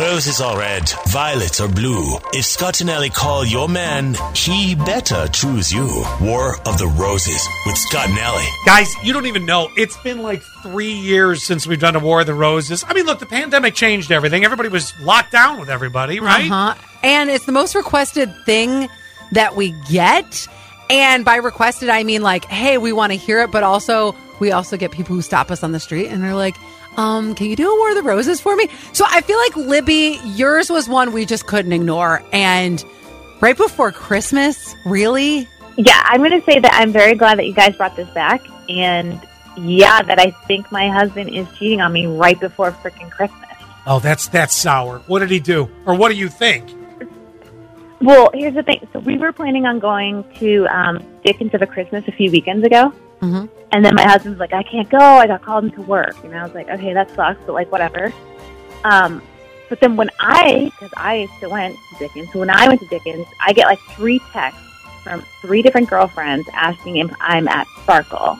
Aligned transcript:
Roses 0.00 0.40
are 0.40 0.58
red, 0.58 0.88
violets 1.08 1.60
are 1.60 1.68
blue. 1.68 2.16
If 2.32 2.46
Scott 2.46 2.80
and 2.80 2.88
Ellie 2.88 3.10
call 3.10 3.44
your 3.44 3.68
man, 3.68 4.16
he 4.34 4.74
better 4.74 5.28
choose 5.28 5.70
you. 5.70 5.84
War 6.22 6.56
of 6.66 6.78
the 6.78 6.86
Roses 6.86 7.46
with 7.66 7.76
Scott 7.76 8.08
and 8.08 8.18
Ellie. 8.18 8.48
Guys, 8.64 8.90
you 9.04 9.12
don't 9.12 9.26
even 9.26 9.44
know. 9.44 9.68
It's 9.76 9.98
been 9.98 10.22
like 10.22 10.40
three 10.62 10.94
years 10.94 11.44
since 11.44 11.66
we've 11.66 11.78
done 11.78 11.96
a 11.96 11.98
War 11.98 12.20
of 12.20 12.26
the 12.26 12.32
Roses. 12.32 12.82
I 12.88 12.94
mean, 12.94 13.04
look, 13.04 13.18
the 13.18 13.26
pandemic 13.26 13.74
changed 13.74 14.10
everything. 14.10 14.42
Everybody 14.42 14.70
was 14.70 14.98
locked 15.00 15.32
down 15.32 15.60
with 15.60 15.68
everybody, 15.68 16.18
right? 16.18 16.50
Uh-huh. 16.50 16.74
And 17.02 17.28
it's 17.28 17.44
the 17.44 17.52
most 17.52 17.74
requested 17.74 18.34
thing 18.46 18.88
that 19.32 19.54
we 19.54 19.72
get. 19.90 20.48
And 20.88 21.26
by 21.26 21.36
requested, 21.36 21.90
I 21.90 22.04
mean 22.04 22.22
like, 22.22 22.46
hey, 22.46 22.78
we 22.78 22.92
want 22.94 23.12
to 23.12 23.18
hear 23.18 23.42
it, 23.42 23.50
but 23.50 23.64
also 23.64 24.16
we 24.38 24.50
also 24.50 24.78
get 24.78 24.92
people 24.92 25.14
who 25.14 25.20
stop 25.20 25.50
us 25.50 25.62
on 25.62 25.72
the 25.72 25.80
street 25.80 26.06
and 26.06 26.22
they're 26.22 26.34
like, 26.34 26.56
um, 26.96 27.34
can 27.34 27.46
you 27.46 27.56
do 27.56 27.70
a 27.70 27.76
War 27.76 27.90
of 27.90 27.96
the 27.96 28.02
Roses 28.02 28.40
for 28.40 28.56
me? 28.56 28.68
So 28.92 29.04
I 29.08 29.20
feel 29.20 29.38
like 29.38 29.56
Libby, 29.56 30.18
yours 30.24 30.70
was 30.70 30.88
one 30.88 31.12
we 31.12 31.24
just 31.24 31.46
couldn't 31.46 31.72
ignore. 31.72 32.22
And 32.32 32.84
right 33.40 33.56
before 33.56 33.92
Christmas, 33.92 34.74
really? 34.84 35.48
Yeah, 35.76 36.02
I'm 36.04 36.20
going 36.20 36.38
to 36.38 36.44
say 36.44 36.58
that 36.58 36.72
I'm 36.74 36.92
very 36.92 37.14
glad 37.14 37.38
that 37.38 37.46
you 37.46 37.54
guys 37.54 37.76
brought 37.76 37.96
this 37.96 38.10
back. 38.10 38.42
And 38.68 39.20
yeah, 39.56 40.02
that 40.02 40.18
I 40.18 40.30
think 40.46 40.70
my 40.70 40.88
husband 40.88 41.34
is 41.34 41.46
cheating 41.56 41.80
on 41.80 41.92
me 41.92 42.06
right 42.06 42.38
before 42.38 42.72
freaking 42.72 43.10
Christmas. 43.10 43.48
Oh, 43.86 43.98
that's 43.98 44.28
that's 44.28 44.54
sour. 44.54 44.98
What 45.06 45.20
did 45.20 45.30
he 45.30 45.40
do? 45.40 45.70
Or 45.86 45.94
what 45.94 46.10
do 46.10 46.16
you 46.16 46.28
think? 46.28 46.76
Well, 48.00 48.30
here's 48.32 48.54
the 48.54 48.62
thing. 48.62 48.86
So 48.92 48.98
we 49.00 49.18
were 49.18 49.32
planning 49.32 49.66
on 49.66 49.78
going 49.78 50.24
to 50.38 50.66
um, 50.66 51.02
Dickens 51.24 51.52
of 51.54 51.62
a 51.62 51.66
Christmas 51.66 52.06
a 52.08 52.12
few 52.12 52.30
weekends 52.30 52.64
ago. 52.64 52.92
Mm-hmm. 53.20 53.46
And 53.72 53.84
then 53.84 53.94
my 53.94 54.02
husband's 54.02 54.40
like, 54.40 54.52
I 54.52 54.62
can't 54.62 54.88
go. 54.88 54.98
I 54.98 55.26
got 55.26 55.42
called 55.42 55.64
into 55.64 55.82
work. 55.82 56.16
And 56.24 56.34
I 56.34 56.42
was 56.42 56.54
like, 56.54 56.68
okay, 56.68 56.92
that 56.92 57.10
sucks, 57.14 57.40
but 57.46 57.52
like, 57.52 57.70
whatever. 57.70 58.12
Um, 58.84 59.22
but 59.68 59.78
then 59.80 59.94
when 59.96 60.10
I, 60.18 60.72
because 60.74 60.92
I 60.96 61.28
still 61.36 61.50
went 61.50 61.76
to 61.92 61.98
Dickens, 61.98 62.32
so 62.32 62.40
when 62.40 62.50
I 62.50 62.66
went 62.66 62.80
to 62.80 62.86
Dickens, 62.88 63.26
I 63.46 63.52
get 63.52 63.66
like 63.66 63.78
three 63.90 64.18
texts 64.32 64.62
from 65.04 65.22
three 65.40 65.62
different 65.62 65.88
girlfriends 65.88 66.48
asking 66.52 66.96
if 66.96 67.10
I'm 67.20 67.46
at 67.46 67.66
Sparkle. 67.82 68.38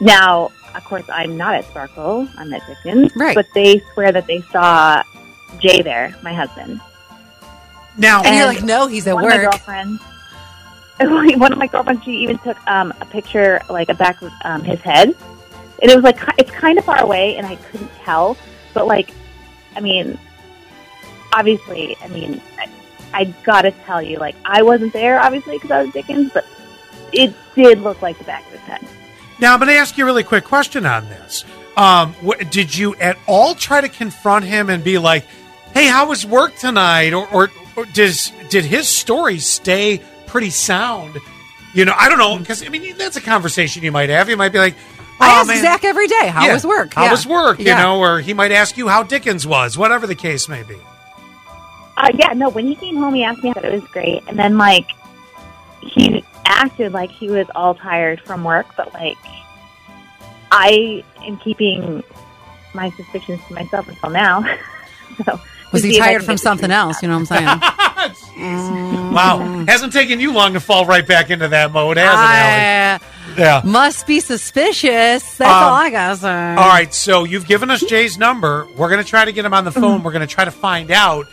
Now, 0.00 0.52
of 0.74 0.84
course, 0.84 1.04
I'm 1.08 1.36
not 1.36 1.54
at 1.54 1.64
Sparkle. 1.64 2.28
I'm 2.36 2.52
at 2.52 2.66
Dickens. 2.66 3.14
Right. 3.16 3.34
But 3.34 3.46
they 3.54 3.80
swear 3.94 4.12
that 4.12 4.26
they 4.26 4.42
saw 4.52 5.02
Jay 5.58 5.80
there, 5.82 6.14
my 6.22 6.34
husband. 6.34 6.80
Now, 7.98 8.22
And, 8.22 8.36
you're 8.36 8.46
like, 8.46 8.62
no, 8.62 8.86
he's 8.86 9.06
at 9.06 9.14
one 9.14 9.24
of 9.24 9.30
my 9.30 9.36
work. 9.38 9.52
girlfriends. 9.52 10.02
One 11.00 11.52
of 11.52 11.58
my 11.58 11.66
girlfriends, 11.66 12.04
she 12.04 12.12
even 12.12 12.38
took 12.38 12.56
um, 12.66 12.92
a 13.00 13.06
picture, 13.06 13.60
like 13.68 13.88
a 13.90 13.94
back 13.94 14.22
of 14.22 14.32
um, 14.44 14.62
his 14.62 14.80
head, 14.80 15.08
and 15.82 15.90
it 15.90 15.94
was 15.94 16.04
like 16.04 16.18
it's 16.38 16.50
kind 16.50 16.78
of 16.78 16.84
far 16.84 17.02
away, 17.02 17.36
and 17.36 17.46
I 17.46 17.56
couldn't 17.56 17.92
tell. 17.96 18.36
But 18.72 18.86
like, 18.86 19.10
I 19.74 19.80
mean, 19.80 20.18
obviously, 21.32 21.96
I 22.02 22.08
mean, 22.08 22.40
I, 22.58 22.68
I 23.12 23.24
gotta 23.44 23.72
tell 23.72 24.00
you, 24.00 24.18
like, 24.18 24.36
I 24.44 24.62
wasn't 24.62 24.92
there, 24.92 25.20
obviously, 25.20 25.56
because 25.56 25.70
I 25.70 25.82
was 25.82 25.92
Dickens, 25.92 26.32
but 26.32 26.46
it 27.12 27.34
did 27.54 27.80
look 27.80 28.00
like 28.02 28.16
the 28.18 28.24
back 28.24 28.44
of 28.46 28.52
his 28.52 28.60
head. 28.62 28.80
now 29.38 29.52
I'm 29.52 29.60
going 29.60 29.68
to 29.68 29.76
ask 29.76 29.96
you 29.96 30.04
a 30.04 30.06
really 30.06 30.24
quick 30.24 30.44
question 30.44 30.86
on 30.86 31.08
this. 31.08 31.44
Um, 31.76 32.14
wh- 32.14 32.42
did 32.50 32.76
you 32.76 32.94
at 32.96 33.18
all 33.26 33.54
try 33.54 33.80
to 33.80 33.88
confront 33.88 34.44
him 34.46 34.70
and 34.70 34.82
be 34.82 34.96
like, 34.98 35.24
"Hey, 35.74 35.86
how 35.88 36.08
was 36.08 36.24
work 36.24 36.56
tonight?" 36.56 37.12
Or, 37.12 37.28
or, 37.28 37.50
or 37.76 37.84
does 37.84 38.32
did 38.48 38.64
his 38.64 38.88
story 38.88 39.38
stay 39.38 40.00
pretty 40.26 40.50
sound? 40.50 41.18
You 41.74 41.84
know, 41.84 41.94
I 41.96 42.08
don't 42.08 42.18
know 42.18 42.38
because 42.38 42.64
I 42.64 42.68
mean 42.68 42.96
that's 42.96 43.16
a 43.16 43.20
conversation 43.20 43.82
you 43.82 43.92
might 43.92 44.08
have. 44.10 44.28
You 44.28 44.36
might 44.36 44.50
be 44.52 44.58
like, 44.58 44.74
I 45.20 45.28
"Oh 45.36 45.40
ask 45.40 45.48
man, 45.48 45.60
Zach 45.62 45.84
every 45.84 46.06
day, 46.06 46.28
how 46.28 46.46
yeah, 46.46 46.54
was 46.54 46.66
work? 46.66 46.94
How 46.94 47.04
Yeah. 47.04 47.10
was 47.12 47.26
work? 47.26 47.58
You 47.58 47.66
Yeah. 47.66 47.82
know, 47.82 48.00
or 48.00 48.20
he 48.20 48.32
might 48.34 48.52
ask 48.52 48.76
you 48.76 48.88
how 48.88 49.02
Dickens 49.02 49.46
was, 49.46 49.76
whatever 49.76 50.06
the 50.06 50.14
case 50.14 50.48
may 50.48 50.62
be. 50.62 50.76
Uh, 51.98 52.10
yeah, 52.18 52.32
no, 52.34 52.48
when 52.50 52.66
he 52.66 52.74
came 52.74 52.96
home, 52.96 53.14
he 53.14 53.24
asked 53.24 53.42
me 53.42 53.50
how 53.54 53.60
it 53.62 53.72
was 53.72 53.84
great. 53.90 54.22
And 54.28 54.38
then, 54.38 54.58
like, 54.58 54.86
he 55.80 56.22
acted 56.44 56.92
like 56.92 57.10
he 57.10 57.30
was 57.30 57.46
all 57.54 57.74
tired 57.74 58.20
from 58.20 58.44
work, 58.44 58.66
but, 58.76 58.92
like, 58.92 59.16
I 60.52 61.02
am 61.26 61.38
keeping 61.38 62.02
my 62.74 62.90
suspicions 62.90 63.40
to 63.48 63.54
myself 63.54 63.88
until 63.88 64.10
now. 64.10 64.42
so, 65.24 65.40
Was 65.72 65.82
he 65.82 65.92
see 65.92 65.96
if 65.96 66.02
I 66.02 66.06
tired 66.08 66.24
from 66.24 66.36
something 66.36 66.70
else? 66.70 67.00
You 67.00 67.08
know 67.08 67.18
what 67.18 67.30
I'm 67.30 67.60
saying? 67.62 67.62
Wow, 67.96 69.64
hasn't 69.66 69.92
taken 69.92 70.20
you 70.20 70.32
long 70.32 70.52
to 70.54 70.60
fall 70.60 70.84
right 70.86 71.06
back 71.06 71.30
into 71.30 71.48
that 71.48 71.72
mode, 71.72 71.96
has 71.96 73.00
it, 73.00 73.38
Yeah. 73.38 73.60
must 73.64 74.06
be 74.06 74.20
suspicious. 74.20 75.22
That's 75.36 75.40
Um, 75.50 75.62
all 75.64 75.74
I 75.74 75.90
gotta 75.90 76.16
say. 76.16 76.54
All 76.54 76.68
right, 76.68 76.92
so 76.92 77.24
you've 77.24 77.46
given 77.46 77.70
us 77.70 77.80
Jay's 77.80 78.18
number. 78.18 78.66
We're 78.76 78.88
going 78.90 79.02
to 79.02 79.08
try 79.08 79.24
to 79.24 79.32
get 79.32 79.44
him 79.44 79.54
on 79.54 79.64
the 79.64 79.70
Mm-hmm. 79.70 79.80
phone. 79.80 80.02
We're 80.02 80.12
going 80.12 80.26
to 80.26 80.32
try 80.32 80.44
to 80.44 80.50
find 80.50 80.90
out 80.90 81.26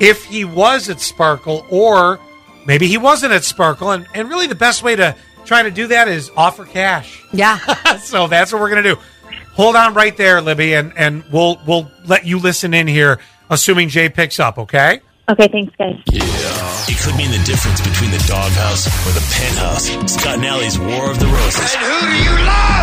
if 0.00 0.24
he 0.24 0.44
was 0.44 0.88
at 0.88 1.00
Sparkle 1.00 1.64
or 1.70 2.18
maybe 2.66 2.86
he 2.88 2.98
wasn't 2.98 3.32
at 3.32 3.44
Sparkle. 3.44 3.90
And, 3.92 4.06
and 4.14 4.28
really, 4.28 4.46
the 4.46 4.54
best 4.54 4.82
way 4.82 4.96
to 4.96 5.14
try 5.44 5.62
to 5.62 5.70
do 5.70 5.86
that 5.88 6.08
is 6.08 6.30
offer 6.36 6.64
cash. 6.64 7.22
Yeah. 7.32 7.58
so 7.98 8.26
that's 8.26 8.52
what 8.52 8.60
we're 8.60 8.70
going 8.70 8.82
to 8.82 8.94
do. 8.94 9.00
Hold 9.54 9.74
on 9.76 9.94
right 9.94 10.16
there, 10.16 10.40
Libby, 10.40 10.74
and, 10.74 10.92
and 10.96 11.24
we'll 11.32 11.60
we'll 11.66 11.90
let 12.04 12.24
you 12.24 12.38
listen 12.38 12.74
in 12.74 12.86
here, 12.86 13.18
assuming 13.50 13.88
Jay 13.88 14.08
picks 14.08 14.38
up. 14.38 14.56
Okay. 14.58 15.00
Okay, 15.30 15.48
thanks, 15.48 15.74
guys. 15.76 15.96
Yeah. 16.10 16.88
It 16.88 16.96
could 17.04 17.14
mean 17.16 17.30
the 17.30 17.42
difference 17.44 17.82
between 17.82 18.10
the 18.10 18.24
doghouse 18.26 18.86
or 19.06 19.12
the 19.12 19.20
penthouse. 19.36 19.88
Scott 20.10 20.36
and 20.36 20.46
Allie's 20.46 20.78
War 20.78 21.10
of 21.10 21.18
the 21.20 21.26
Roses. 21.26 21.76
And 21.76 21.84
who 21.84 22.00
do 22.08 22.16
you 22.24 22.46
love? 22.46 22.77